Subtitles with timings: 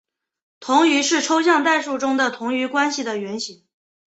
[0.59, 3.67] 同余是抽象代数中的同余关系的原型。